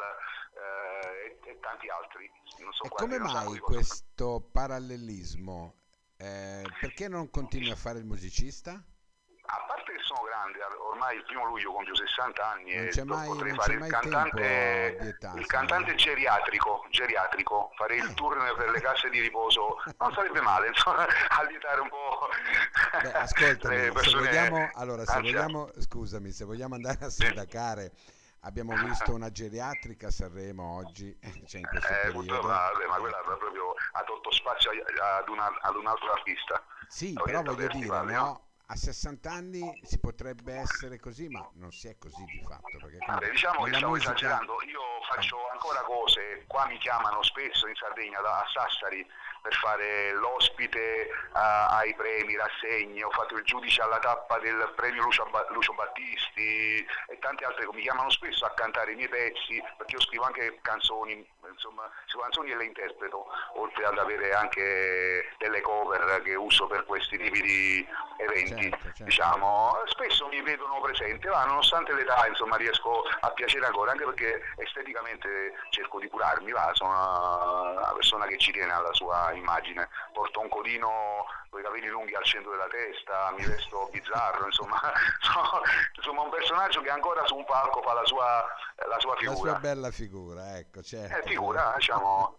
eh, 0.54 1.38
e, 1.42 1.50
e, 1.50 1.60
tanti 1.60 1.88
altri. 1.88 2.30
So 2.70 2.84
e 2.84 2.88
come 2.90 3.18
mai 3.18 3.58
questo 3.58 4.48
parallelismo? 4.52 5.82
Eh, 6.16 6.62
perché 6.80 7.08
non 7.08 7.28
continui 7.30 7.70
a 7.70 7.76
fare 7.76 7.98
il 7.98 8.04
musicista? 8.04 8.70
A 8.70 9.64
parte 9.66 9.92
che 9.92 10.02
sono 10.02 10.23
grande, 10.34 10.58
ormai 10.90 11.16
il 11.16 11.24
primo 11.24 11.44
luglio 11.44 11.72
compio 11.72 11.94
60 11.94 12.50
anni 12.50 12.74
non 12.74 12.88
e 12.92 13.04
mai, 13.04 13.26
potrei 13.28 13.54
fare 13.54 13.74
il 13.74 13.86
cantante, 13.86 14.96
età, 14.98 15.32
il 15.36 15.46
cantante 15.46 15.94
geriatrico, 15.94 16.86
geriatrico, 16.90 17.70
fare 17.76 17.96
il 17.96 18.14
tour 18.14 18.36
per 18.56 18.70
le 18.70 18.80
casse 18.80 19.08
di 19.10 19.20
riposo. 19.20 19.76
Non 19.98 20.12
sarebbe 20.12 20.40
male, 20.40 20.68
insomma, 20.68 21.06
allietare 21.38 21.80
un 21.80 21.88
po'. 21.88 22.28
Beh, 23.02 23.12
ascoltami, 23.12 23.92
se 24.02 24.16
vogliamo, 24.16 24.70
allora, 24.74 25.04
se 25.04 25.20
vogliamo, 25.20 25.70
scusami, 25.78 26.30
se 26.30 26.44
vogliamo 26.44 26.74
andare 26.74 27.04
a 27.04 27.10
sindacare 27.10 27.92
abbiamo 28.46 28.74
visto 28.76 29.12
una 29.14 29.30
geriatrica 29.30 30.08
a 30.08 30.10
Sanremo 30.10 30.76
oggi 30.76 31.16
cioè 31.46 31.60
in 31.60 31.66
questo 31.66 31.88
eh, 31.88 32.12
periodo. 32.12 32.42
Vabbè, 32.42 32.86
ma 32.86 32.96
quella 32.96 33.20
proprio 33.24 33.72
ha 33.92 34.02
tolto 34.02 34.30
spazio 34.32 34.70
ad, 34.70 35.28
una, 35.28 35.46
ad 35.60 35.76
un 35.76 35.86
altro 35.86 36.12
artista. 36.12 36.62
Sì 36.88 37.12
però 37.14 37.42
voglio 37.42 37.66
dire 37.68 38.02
no? 38.02 38.43
A 38.66 38.76
60 38.76 39.30
anni 39.30 39.80
si 39.82 39.98
potrebbe 39.98 40.54
essere 40.54 40.98
così, 40.98 41.28
ma 41.28 41.46
non 41.54 41.70
si 41.70 41.88
è 41.88 41.96
così 41.98 42.24
di 42.24 42.42
fatto. 42.46 42.78
Perché 42.80 42.98
Vabbè, 43.06 43.30
diciamo 43.30 43.64
che 43.64 43.74
stavo 43.74 43.92
musica... 43.92 44.12
esagerando, 44.12 44.52
io 44.62 44.80
faccio 45.10 45.36
eh. 45.36 45.50
ancora 45.52 45.80
cose, 45.82 46.44
qua 46.46 46.66
mi 46.66 46.78
chiamano 46.78 47.22
spesso 47.22 47.66
in 47.66 47.74
Sardegna, 47.74 48.20
da, 48.20 48.40
a 48.40 48.46
Sassari, 48.52 49.06
per 49.44 49.54
fare 49.56 50.12
l'ospite 50.14 51.06
uh, 51.34 51.76
ai 51.76 51.94
premi, 51.94 52.34
rassegne, 52.34 53.04
ho 53.04 53.10
fatto 53.10 53.36
il 53.36 53.44
giudice 53.44 53.82
alla 53.82 53.98
tappa 53.98 54.38
del 54.38 54.72
premio 54.74 55.02
Lucio, 55.02 55.28
Lucio 55.50 55.74
Battisti 55.74 56.78
e 57.08 57.18
tante 57.20 57.44
altre, 57.44 57.68
mi 57.70 57.82
chiamano 57.82 58.08
spesso 58.08 58.46
a 58.46 58.54
cantare 58.54 58.92
i 58.92 58.94
miei 58.94 59.10
pezzi, 59.10 59.62
perché 59.76 59.96
io 59.96 60.00
scrivo 60.00 60.24
anche 60.24 60.58
canzoni, 60.62 61.12
insomma, 61.50 61.90
scrivo 62.06 62.22
canzoni 62.22 62.52
e 62.52 62.56
le 62.56 62.64
interpreto, 62.64 63.26
oltre 63.56 63.84
ad 63.84 63.98
avere 63.98 64.32
anche 64.32 65.28
delle 65.36 65.60
cover 65.60 66.22
che 66.22 66.36
uso 66.36 66.66
per 66.66 66.86
questi 66.86 67.18
tipi 67.18 67.42
di 67.42 67.86
eventi. 68.16 68.70
Certo, 68.70 68.78
certo. 68.78 69.04
Diciamo, 69.04 69.76
spesso 69.88 70.26
mi 70.28 70.40
vedono 70.40 70.80
presente, 70.80 71.28
ma 71.28 71.44
nonostante 71.44 71.92
l'età 71.92 72.26
insomma, 72.26 72.56
riesco 72.56 73.04
a 73.20 73.30
piacere 73.32 73.66
ancora, 73.66 73.90
anche 73.90 74.06
perché 74.06 74.40
esteticamente 74.56 75.52
cerco 75.68 75.98
di 75.98 76.08
curarmi, 76.08 76.50
va, 76.50 76.70
sono 76.72 77.74
una 77.76 77.92
persona 77.92 78.24
che 78.24 78.38
ci 78.38 78.50
tiene 78.50 78.72
alla 78.72 78.92
sua 78.94 79.32
immagine, 79.36 79.88
porto 80.12 80.40
un 80.40 80.48
codino 80.48 81.24
con 81.50 81.60
i 81.60 81.62
capelli 81.62 81.88
lunghi 81.88 82.14
al 82.14 82.24
centro 82.24 82.50
della 82.50 82.66
testa, 82.66 83.32
mi 83.36 83.44
vesto 83.44 83.88
bizzarro, 83.92 84.46
insomma, 84.46 84.80
insomma 85.96 86.22
un 86.22 86.30
personaggio 86.30 86.80
che 86.80 86.90
ancora 86.90 87.24
su 87.26 87.36
un 87.36 87.44
palco 87.44 87.82
fa 87.82 87.92
la 87.92 88.04
sua, 88.04 88.44
la 88.88 88.98
sua 88.98 89.16
figura. 89.16 89.30
La 89.30 89.50
sua 89.50 89.58
bella 89.60 89.90
figura, 89.90 90.58
ecco, 90.58 90.82
certo. 90.82 91.16
Eh, 91.16 91.22
figura, 91.28 91.72
diciamo... 91.76 92.36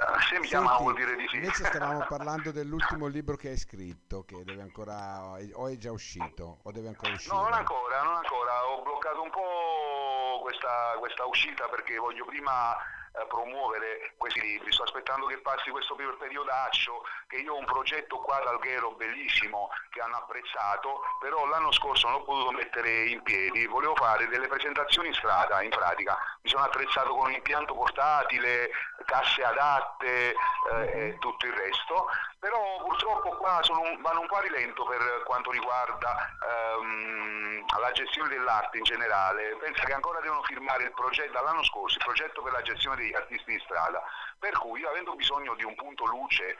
Eh, 0.00 0.20
se 0.30 0.38
mi 0.38 0.46
chiama 0.46 0.78
vuol 0.78 0.94
dire 0.94 1.14
di 1.14 1.26
sì. 1.28 1.36
Invece 1.36 1.64
stavamo 1.66 2.04
parlando 2.08 2.52
dell'ultimo 2.52 3.06
libro 3.06 3.36
che 3.36 3.50
hai 3.50 3.58
scritto, 3.58 4.24
che 4.24 4.42
deve 4.44 4.62
ancora, 4.62 5.36
o 5.52 5.68
è 5.68 5.76
già 5.76 5.92
uscito, 5.92 6.60
o 6.62 6.72
deve 6.72 6.88
ancora 6.88 7.12
uscire? 7.12 7.34
No, 7.34 7.42
non 7.42 7.52
ancora, 7.52 8.02
non 8.02 8.14
ancora. 8.14 8.66
Ho 8.66 8.82
bloccato 8.82 9.22
un 9.22 9.30
po' 9.30 10.40
questa, 10.40 10.94
questa 10.98 11.26
uscita 11.26 11.68
perché 11.68 11.98
voglio 11.98 12.24
prima 12.24 12.74
eh, 13.12 13.26
promuovere 13.26 14.14
questi 14.16 14.40
libri. 14.40 14.72
Sto 14.72 14.84
aspettando 14.84 15.26
che 15.26 15.38
passi 15.38 15.70
questo 15.70 15.94
periodaccio, 15.94 17.04
che 17.26 17.36
io 17.36 17.54
ho 17.54 17.58
un 17.58 17.64
progetto 17.64 18.18
qua 18.18 18.36
ad 18.36 18.46
Alghero 18.46 18.92
bellissimo 18.92 19.70
che 19.90 20.00
hanno 20.00 20.16
apprezzato, 20.16 21.00
però 21.20 21.46
l'anno 21.46 21.72
scorso 21.72 22.08
non 22.08 22.18
l'ho 22.18 22.24
potuto 22.24 22.50
mettere 22.52 23.04
in 23.04 23.22
piedi, 23.22 23.66
volevo 23.66 23.94
fare 23.94 24.28
delle 24.28 24.46
presentazioni 24.46 25.08
in 25.08 25.14
strada, 25.14 25.62
in 25.62 25.70
pratica. 25.70 26.16
Mi 26.42 26.50
sono 26.50 26.64
attrezzato 26.64 27.14
con 27.14 27.26
un 27.26 27.32
impianto 27.32 27.74
portatile, 27.74 28.70
casse 29.04 29.42
adatte 29.42 30.34
eh, 30.70 30.90
e 30.92 31.16
tutto 31.18 31.46
il 31.46 31.52
resto, 31.52 32.06
però 32.40 32.78
purtroppo 32.78 33.36
qua 33.36 33.60
un, 33.68 34.00
vanno 34.00 34.20
un 34.20 34.26
po' 34.26 34.36
a 34.36 34.40
rilento 34.40 34.84
per 34.84 35.22
quanto 35.24 35.50
riguarda 35.50 36.16
ehm, 36.40 37.64
la 37.78 37.92
gestione 37.92 38.30
dell'arte 38.30 38.78
in 38.78 38.84
generale. 38.84 39.56
Pensa 39.60 39.84
che 39.84 39.92
ancora 39.92 40.20
devono 40.20 40.42
firmare 40.42 40.84
il 40.84 40.92
progetto 40.92 41.32
dall'anno 41.32 41.62
scorso, 41.62 41.98
il 41.98 42.04
progetto 42.04 42.40
per 42.42 42.52
la 42.52 42.62
gestione 42.62 42.96
degli 42.96 43.14
artisti 43.14 43.52
di 43.52 43.60
strada, 43.60 44.02
per 44.38 44.56
cui 44.56 44.82
avendo 44.84 45.14
bisogno 45.14 45.54
di 45.54 45.64
un 45.64 45.74
punto 45.74 46.06
luce 46.06 46.56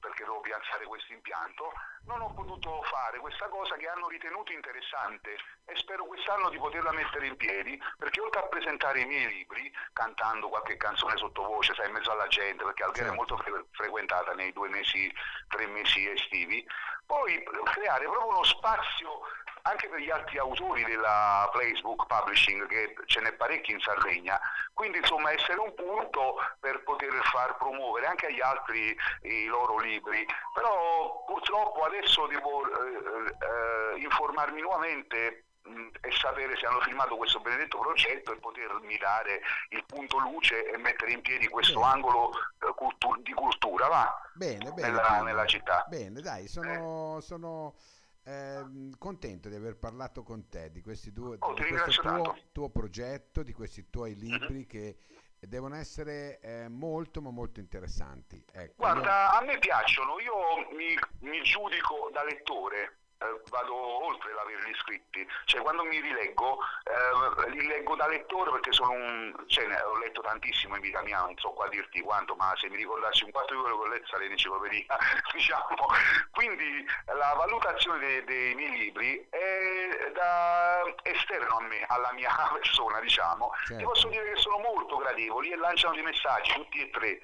perché 0.00 0.24
devo 0.24 0.40
piazzare 0.40 0.84
questo 0.84 1.12
impianto, 1.12 1.72
non 2.04 2.20
ho 2.20 2.32
potuto 2.32 2.82
fare 2.82 3.18
questa 3.18 3.48
cosa 3.48 3.76
che 3.76 3.88
hanno 3.88 4.08
ritenuto 4.08 4.52
interessante 4.52 5.36
e 5.64 5.76
spero 5.76 6.04
quest'anno 6.04 6.50
di 6.50 6.58
poterla 6.58 6.92
mettere 6.92 7.26
in 7.26 7.36
piedi 7.36 7.80
perché 7.98 8.20
oltre 8.20 8.40
a 8.40 8.46
presentare 8.46 9.00
i 9.00 9.06
miei 9.06 9.26
libri 9.28 9.72
cantando 9.92 10.48
qualche 10.48 10.76
canzone 10.76 11.16
sottovoce, 11.16 11.74
sai, 11.74 11.86
in 11.86 11.92
mezzo 11.92 12.10
alla 12.10 12.28
gente, 12.28 12.64
perché 12.64 12.84
Alghero 12.84 13.06
certo. 13.06 13.12
è 13.12 13.16
molto 13.16 13.36
fre- 13.38 13.66
frequentata 13.72 14.32
nei 14.34 14.52
due 14.52 14.68
mesi, 14.68 15.12
tre 15.48 15.66
mesi 15.66 16.08
estivi, 16.08 16.64
poi 17.04 17.42
creare 17.64 18.04
proprio 18.04 18.28
uno 18.28 18.44
spazio 18.44 19.20
anche 19.66 19.88
per 19.88 19.98
gli 19.98 20.10
altri 20.10 20.38
autori 20.38 20.84
della 20.84 21.48
Placebook 21.50 22.06
Publishing, 22.06 22.66
che 22.66 22.94
ce 23.06 23.20
n'è 23.20 23.32
parecchi 23.32 23.72
in 23.72 23.80
Sardegna, 23.80 24.40
quindi 24.72 24.98
insomma 24.98 25.32
essere 25.32 25.58
un 25.58 25.74
punto 25.74 26.36
per 26.60 26.82
poter 26.84 27.12
far 27.24 27.56
promuovere 27.56 28.06
anche 28.06 28.26
agli 28.26 28.40
altri 28.40 28.96
i 29.22 29.46
loro 29.46 29.78
libri, 29.78 30.24
però 30.54 31.24
purtroppo 31.26 31.82
adesso 31.82 32.26
devo 32.26 32.62
eh, 32.62 33.26
eh, 33.26 33.98
informarmi 33.98 34.60
nuovamente 34.60 35.42
e 36.00 36.12
sapere 36.12 36.56
se 36.56 36.64
hanno 36.64 36.80
firmato 36.80 37.16
questo 37.16 37.40
benedetto 37.40 37.78
progetto 37.78 38.32
e 38.32 38.38
potermi 38.38 38.96
dare 38.98 39.40
il 39.70 39.84
punto 39.84 40.18
luce 40.18 40.70
e 40.70 40.78
mettere 40.78 41.10
in 41.10 41.20
piedi 41.22 41.48
questo 41.48 41.80
bene. 41.80 41.92
angolo 41.92 42.30
eh, 42.30 43.22
di 43.22 43.32
cultura 43.32 43.88
va? 43.88 44.30
Bene, 44.34 44.70
bene, 44.70 44.88
nella, 44.88 45.08
bene. 45.10 45.22
nella 45.22 45.46
città. 45.46 45.84
Bene, 45.88 46.20
dai, 46.20 46.46
sono, 46.46 47.16
eh. 47.18 47.22
sono 47.22 47.74
eh, 48.26 48.90
contento 48.98 49.48
di 49.48 49.54
aver 49.54 49.76
parlato 49.76 50.22
con 50.22 50.48
te 50.48 50.70
di, 50.72 50.82
questi 50.82 51.12
due, 51.12 51.36
oh, 51.38 51.54
di 51.54 51.62
questo 51.62 52.02
tuo, 52.02 52.36
tuo, 52.52 52.70
progetto, 52.70 53.42
di 53.42 53.52
questi 53.52 53.88
tuoi 53.88 54.14
mhm. 54.14 54.20
libri 54.20 54.54
mm-hmm. 54.54 54.68
che 54.68 54.98
devono 55.38 55.76
essere 55.76 56.40
eh, 56.40 56.68
molto 56.68 57.22
ma 57.22 57.30
molto 57.30 57.60
interessanti. 57.60 58.44
Ecco, 58.52 58.74
Guarda, 58.76 59.30
io... 59.32 59.38
a 59.38 59.44
me 59.44 59.58
piacciono, 59.58 60.18
io 60.18 60.76
mi, 60.76 60.96
mi 61.20 61.40
giudico 61.42 62.10
da 62.12 62.24
lettore 62.24 62.98
eh, 63.18 63.40
vado 63.50 63.74
oltre 63.74 64.32
l'averli 64.32 64.74
scritti, 64.74 65.26
cioè 65.44 65.62
quando 65.62 65.84
mi 65.84 66.00
rileggo, 66.00 66.58
eh, 66.84 67.50
li 67.50 67.66
leggo 67.66 67.96
da 67.96 68.06
lettore 68.06 68.50
perché 68.50 68.72
sono 68.72 68.90
un, 68.90 69.34
cioè, 69.46 69.66
ne 69.66 69.80
ho 69.80 69.96
letto 69.98 70.20
tantissimo 70.20 70.76
in 70.76 70.82
vita 70.82 71.02
mia, 71.02 71.20
non 71.20 71.36
so 71.38 71.50
qua 71.50 71.68
dirti 71.68 72.00
quanto, 72.02 72.34
ma 72.34 72.52
se 72.56 72.68
mi 72.68 72.76
ricordassi 72.76 73.24
un 73.24 73.30
quarto 73.30 73.54
di 73.54 73.60
quello 73.60 73.78
che 73.78 73.84
ho 73.84 73.88
letto 73.88 74.06
sarei 74.08 74.26
in 74.26 74.32
enciclopedia, 74.32 74.96
diciamo. 75.32 75.86
Quindi 76.32 76.86
la 77.06 77.34
valutazione 77.36 77.98
dei, 77.98 78.24
dei 78.24 78.54
miei 78.54 78.76
libri 78.76 79.26
è 79.30 80.10
da 80.12 80.82
esterno 81.02 81.56
a 81.56 81.62
me, 81.62 81.84
alla 81.88 82.12
mia 82.12 82.30
persona, 82.52 83.00
diciamo. 83.00 83.50
Certo. 83.64 83.76
Ti 83.76 83.84
posso 83.84 84.08
dire 84.08 84.32
che 84.32 84.40
sono 84.40 84.58
molto 84.58 84.96
gradevoli 84.96 85.50
e 85.50 85.56
lanciano 85.56 85.94
dei 85.94 86.02
messaggi, 86.02 86.52
tutti 86.52 86.80
e 86.80 86.90
tre, 86.90 87.20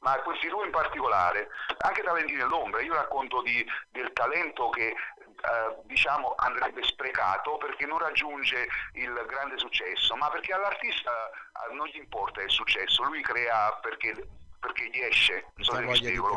ma 0.00 0.18
questi 0.20 0.48
due 0.48 0.64
in 0.64 0.70
particolare, 0.70 1.48
anche 1.78 2.02
Talenti 2.02 2.34
nell'ombra, 2.34 2.80
io 2.80 2.94
racconto 2.94 3.42
di, 3.42 3.64
del 3.90 4.12
talento 4.12 4.70
che 4.70 4.94
eh, 5.40 5.76
diciamo 5.84 6.34
andrebbe 6.36 6.82
sprecato 6.82 7.56
perché 7.56 7.86
non 7.86 7.98
raggiunge 7.98 8.68
il 8.94 9.24
grande 9.26 9.58
successo, 9.58 10.14
ma 10.16 10.28
perché 10.30 10.52
all'artista 10.52 11.10
eh, 11.30 11.74
non 11.74 11.86
gli 11.86 11.96
importa 11.96 12.42
il 12.42 12.50
successo, 12.50 13.02
lui 13.04 13.22
crea 13.22 13.72
perché 13.80 14.14
perché 14.60 14.90
gli 14.90 15.00
esce, 15.00 15.46
non 15.54 15.64
so 15.64 15.74
se 15.74 15.80
mi 15.80 15.96
spiego. 15.96 16.36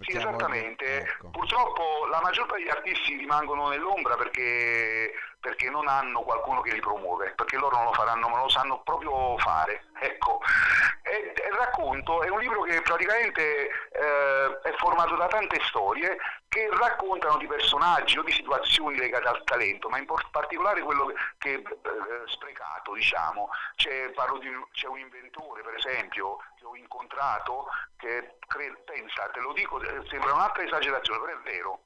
Sì, 0.00 0.16
esattamente. 0.16 0.84
Voglia... 0.84 1.10
Ecco. 1.10 1.30
Purtroppo 1.30 2.06
la 2.10 2.20
maggior 2.20 2.46
parte 2.46 2.62
degli 2.64 2.72
artisti 2.72 3.16
rimangono 3.16 3.68
nell'ombra 3.68 4.16
perché, 4.16 5.12
perché, 5.42 5.68
non 5.68 5.88
hanno 5.88 6.22
qualcuno 6.22 6.60
che 6.60 6.72
li 6.72 6.78
promuove, 6.78 7.32
perché 7.32 7.56
loro 7.56 7.76
non 7.76 7.86
lo 7.86 7.92
faranno, 7.92 8.28
ma 8.28 8.38
lo 8.38 8.48
sanno 8.48 8.80
proprio 8.82 9.36
fare. 9.38 9.86
Ecco. 9.98 10.40
E, 11.02 11.32
e 11.34 11.50
racconto 11.56 12.22
è 12.22 12.28
un 12.28 12.38
libro 12.38 12.62
che 12.62 12.80
praticamente 12.80 13.68
eh, 13.90 14.60
è 14.62 14.72
formato 14.76 15.16
da 15.16 15.26
tante 15.26 15.60
storie 15.64 16.16
che 16.48 16.68
raccontano 16.70 17.38
di 17.38 17.46
personaggi 17.46 18.18
o 18.18 18.22
di 18.22 18.30
situazioni 18.30 18.98
legate 18.98 19.26
al 19.26 19.42
talento, 19.44 19.88
ma 19.88 19.98
in 19.98 20.06
particolare 20.30 20.82
quello 20.82 21.06
che, 21.06 21.14
che 21.38 21.52
eh, 21.54 22.22
sprecato, 22.26 22.92
diciamo. 22.92 23.48
C'è, 23.74 24.12
di, 24.38 24.66
c'è 24.72 24.86
un 24.86 24.98
inventore, 24.98 25.62
per 25.62 25.74
esempio, 25.74 26.36
che 26.56 26.64
ho 26.64 26.76
incontrato, 26.76 27.66
che 27.96 28.36
pensa, 28.84 29.28
te 29.32 29.40
lo 29.40 29.52
dico, 29.52 29.80
eh, 29.80 30.06
sembra 30.08 30.34
un'altra 30.34 30.62
esagerazione, 30.62 31.20
però 31.20 31.38
è 31.38 31.42
vero. 31.42 31.80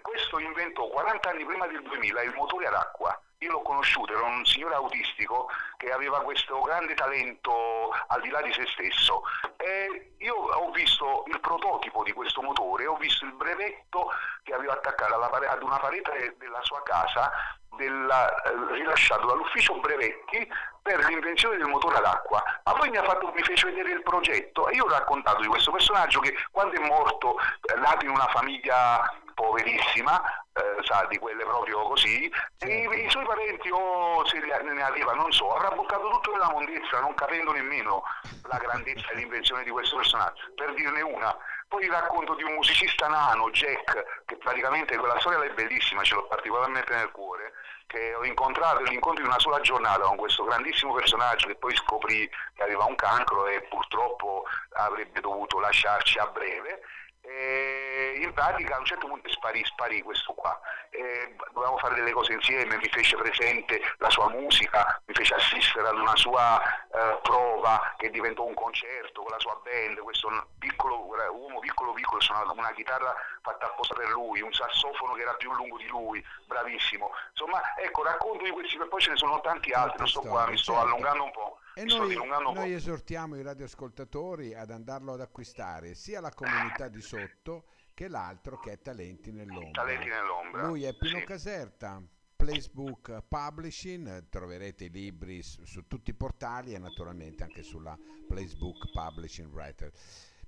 Questo 0.00 0.38
inventò 0.38 0.88
40 0.88 1.30
anni 1.30 1.44
prima 1.44 1.66
del 1.66 1.82
2000 1.82 2.22
il 2.22 2.34
motore 2.34 2.66
ad 2.66 2.74
acqua 2.74 3.20
io 3.38 3.52
l'ho 3.52 3.62
conosciuto, 3.62 4.12
era 4.12 4.22
un 4.22 4.44
signore 4.46 4.74
autistico 4.74 5.48
che 5.76 5.92
aveva 5.92 6.22
questo 6.22 6.60
grande 6.62 6.94
talento 6.94 7.90
al 8.06 8.20
di 8.22 8.30
là 8.30 8.40
di 8.40 8.52
se 8.52 8.66
stesso 8.66 9.22
e 9.56 10.14
io 10.18 10.34
ho 10.34 10.70
visto 10.70 11.24
il 11.26 11.38
prototipo 11.40 12.02
di 12.02 12.12
questo 12.12 12.40
motore, 12.40 12.86
ho 12.86 12.96
visto 12.96 13.26
il 13.26 13.32
brevetto 13.32 14.10
che 14.42 14.54
aveva 14.54 14.72
attaccato 14.72 15.20
ad 15.20 15.62
una 15.62 15.78
parete 15.78 16.36
della 16.38 16.62
sua 16.62 16.82
casa 16.82 17.30
della, 17.76 18.42
eh, 18.42 18.72
rilasciato 18.72 19.26
dall'ufficio 19.26 19.78
brevetti 19.80 20.50
per 20.80 21.04
l'invenzione 21.04 21.58
del 21.58 21.66
motore 21.66 21.96
ad 21.96 22.06
acqua. 22.06 22.42
Ma 22.64 22.72
poi 22.72 22.88
mi, 22.88 22.96
fatto, 22.96 23.30
mi, 23.34 23.42
fece 23.42 23.66
vedere 23.66 23.90
il 23.90 24.02
progetto 24.02 24.68
e 24.68 24.76
io 24.76 24.84
ho 24.84 24.88
raccontato 24.88 25.42
di 25.42 25.46
questo 25.46 25.72
personaggio 25.72 26.20
che 26.20 26.34
quando 26.50 26.74
è 26.80 26.86
morto, 26.86 27.36
eh, 27.38 27.78
nato 27.78 28.06
in 28.06 28.12
una 28.12 28.28
famiglia 28.28 29.12
poverissima, 29.36 30.18
eh, 30.54 30.82
sa, 30.82 31.06
di 31.10 31.18
quelle 31.18 31.44
proprio 31.44 31.82
così, 31.82 32.32
certo. 32.56 32.94
i, 32.94 33.04
i, 33.04 33.10
suoi 33.10 33.26
parenti 33.26 33.68
o 33.70 34.26
se 34.26 34.38
ne 34.38 34.82
arriva, 34.82 35.12
non 35.12 35.30
so, 35.30 35.54
avrà 35.54 35.70
buttato 35.76 36.08
tutto 36.08 36.32
nella 36.32 36.50
mondezza, 36.50 37.00
non 37.00 37.14
capendo 37.14 37.52
nemmeno 37.52 38.02
la 38.48 38.56
grandezza 38.56 39.10
e 39.10 39.16
l'invenzione 39.16 39.62
di 39.62 39.70
questo 39.70 39.96
personaggio. 39.96 40.52
Per 40.54 40.72
dirne 40.72 41.02
una, 41.02 41.36
poi 41.68 41.84
il 41.84 41.90
racconto 41.90 42.34
di 42.34 42.44
un 42.44 42.54
musicista 42.54 43.08
nano, 43.08 43.50
Jack, 43.50 44.22
che 44.24 44.36
praticamente 44.36 44.96
quella 44.96 45.20
storia 45.20 45.42
è 45.42 45.52
bellissima, 45.52 46.02
ce 46.02 46.14
l'ho 46.14 46.26
particolarmente 46.26 46.94
nel 46.94 47.10
cuore, 47.10 47.52
che 47.86 48.14
ho 48.14 48.24
incontrato 48.24 48.82
l'incontro 48.84 49.22
di 49.22 49.28
una 49.28 49.38
sola 49.38 49.60
giornata 49.60 50.04
con 50.04 50.16
questo 50.16 50.44
grandissimo 50.44 50.94
personaggio 50.94 51.46
che 51.48 51.56
poi 51.56 51.76
scoprì 51.76 52.28
che 52.54 52.62
aveva 52.62 52.84
un 52.84 52.94
cancro 52.94 53.46
e 53.46 53.60
purtroppo 53.68 54.44
avrebbe 54.72 55.20
dovuto 55.20 55.60
lasciarci 55.60 56.18
a 56.18 56.26
breve 56.26 56.80
e 57.26 58.18
in 58.22 58.32
pratica 58.32 58.76
a 58.76 58.78
un 58.78 58.84
certo 58.84 59.06
punto 59.06 59.28
sparì, 59.30 59.64
sparì 59.64 60.02
questo 60.02 60.32
qua. 60.34 60.58
E 60.90 61.34
dovevamo 61.52 61.78
fare 61.78 61.96
delle 61.96 62.12
cose 62.12 62.32
insieme, 62.32 62.76
mi 62.76 62.88
fece 62.88 63.16
presente 63.16 63.80
la 63.98 64.10
sua 64.10 64.28
musica, 64.28 65.00
mi 65.06 65.14
fece 65.14 65.34
assistere 65.34 65.88
ad 65.88 65.98
una 65.98 66.16
sua 66.16 66.62
eh, 66.62 67.18
prova 67.22 67.94
che 67.96 68.10
diventò 68.10 68.44
un 68.44 68.54
concerto 68.54 69.22
con 69.22 69.30
la 69.30 69.38
sua 69.40 69.60
band, 69.64 69.98
questo 69.98 70.28
piccolo, 70.58 71.04
uomo 71.04 71.58
piccolo 71.58 71.92
piccolo 71.92 72.20
suonava 72.20 72.52
una 72.52 72.72
chitarra 72.72 73.14
fatta 73.42 73.66
apposta 73.66 73.94
per 73.94 74.08
lui, 74.10 74.40
un 74.40 74.52
sassofono 74.52 75.14
che 75.14 75.22
era 75.22 75.34
più 75.34 75.52
lungo 75.52 75.76
di 75.78 75.86
lui, 75.88 76.24
bravissimo. 76.46 77.10
Insomma, 77.30 77.60
ecco, 77.76 78.02
racconto 78.02 78.44
di 78.44 78.50
questi, 78.50 78.78
poi 78.88 79.00
ce 79.00 79.10
ne 79.10 79.16
sono 79.16 79.40
tanti 79.40 79.72
altri, 79.72 79.98
non 79.98 80.08
sto 80.08 80.20
qua, 80.20 80.46
mi 80.46 80.56
sto 80.56 80.72
certo. 80.72 80.86
allungando 80.86 81.24
un 81.24 81.32
po'. 81.32 81.58
E 81.78 81.84
noi, 81.84 82.16
noi 82.54 82.72
esortiamo 82.72 83.36
i 83.36 83.42
radioascoltatori 83.42 84.54
ad 84.54 84.70
andarlo 84.70 85.12
ad 85.12 85.20
acquistare 85.20 85.94
sia 85.94 86.22
la 86.22 86.32
comunità 86.32 86.88
di 86.88 87.02
sotto 87.02 87.66
che 87.92 88.08
l'altro 88.08 88.58
che 88.58 88.72
è 88.72 88.78
Talenti 88.80 89.30
nell'ombra. 89.30 89.82
Talenti 89.82 90.08
nell'ombra. 90.08 90.66
Lui 90.66 90.84
è 90.84 90.96
Pino 90.96 91.18
sì. 91.18 91.24
Caserta, 91.26 92.02
Placebook 92.34 93.24
Publishing, 93.28 94.30
troverete 94.30 94.84
i 94.84 94.90
libri 94.90 95.42
su, 95.42 95.66
su, 95.66 95.86
tutti 95.86 96.08
i 96.08 96.14
portali 96.14 96.72
e 96.72 96.78
naturalmente 96.78 97.42
anche 97.42 97.62
sulla 97.62 97.94
Placebook 98.26 98.90
Publishing 98.92 99.52
Writer. 99.52 99.92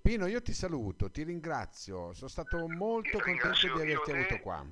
Pino, 0.00 0.24
io 0.24 0.40
ti 0.40 0.54
saluto, 0.54 1.10
ti 1.10 1.24
ringrazio, 1.24 2.14
sono 2.14 2.30
stato 2.30 2.66
molto 2.68 3.18
contento 3.18 3.66
di 3.74 3.82
averti 3.82 4.12
avuto 4.12 4.38
qua. 4.38 4.66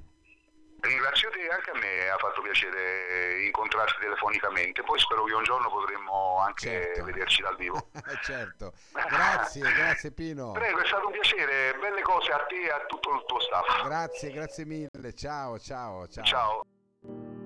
Ringrazio 0.86 1.30
te, 1.30 1.48
anche 1.48 1.70
a 1.70 1.78
me 1.78 2.08
ha 2.08 2.16
fatto 2.16 2.40
piacere 2.42 3.44
incontrarti 3.44 4.00
telefonicamente, 4.00 4.82
poi 4.82 4.98
spero 4.98 5.24
che 5.24 5.34
un 5.34 5.44
giorno 5.44 5.68
potremmo 5.68 6.38
anche 6.38 6.68
certo. 6.68 7.04
vederci 7.04 7.42
dal 7.42 7.56
vivo. 7.56 7.88
certo, 8.22 8.72
grazie, 8.92 9.72
grazie 9.72 10.12
Pino. 10.12 10.52
Prego, 10.52 10.80
è 10.80 10.86
stato 10.86 11.06
un 11.06 11.12
piacere, 11.12 11.76
belle 11.78 12.02
cose 12.02 12.32
a 12.32 12.38
te 12.46 12.62
e 12.62 12.70
a 12.70 12.84
tutto 12.86 13.14
il 13.14 13.24
tuo 13.26 13.40
staff. 13.40 13.84
Grazie, 13.84 14.30
grazie 14.30 14.64
mille, 14.64 15.14
ciao, 15.14 15.58
ciao, 15.58 16.06
ciao. 16.08 16.24
Ciao. 16.24 17.45